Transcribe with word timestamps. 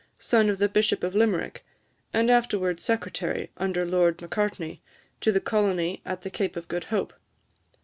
son 0.17 0.49
of 0.49 0.57
the 0.57 0.67
Bishop 0.67 1.03
of 1.03 1.13
Limerick, 1.13 1.63
and 2.11 2.31
afterwards 2.31 2.83
secretary, 2.83 3.51
under 3.57 3.85
Lord 3.85 4.19
Macartney, 4.19 4.81
to 5.19 5.31
the 5.31 5.39
colony 5.39 6.01
at 6.07 6.23
the 6.23 6.31
Cape 6.31 6.55
of 6.55 6.67
Good 6.67 6.85
Hope. 6.85 7.13